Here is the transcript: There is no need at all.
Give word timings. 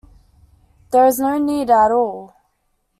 There 0.89 1.05
is 1.05 1.19
no 1.19 1.37
need 1.37 1.69
at 1.69 1.91
all. 1.91 2.33